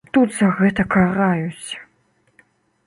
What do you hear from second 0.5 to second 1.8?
гэта караюць!